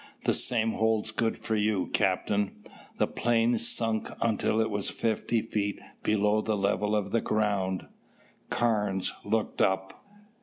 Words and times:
The 0.23 0.33
same 0.33 0.71
holds 0.71 1.11
good 1.11 1.37
for 1.37 1.55
you, 1.55 1.85
Captain." 1.85 2.63
The 2.97 3.05
plane 3.05 3.59
sunk 3.59 4.09
until 4.19 4.59
it 4.59 4.71
was 4.71 4.89
fifty 4.89 5.43
feet 5.43 5.79
below 6.01 6.41
the 6.41 6.57
level 6.57 6.95
of 6.95 7.11
the 7.11 7.21
ground. 7.21 7.85
Carnes 8.49 9.13
looked 9.23 9.61
up. 9.61 10.03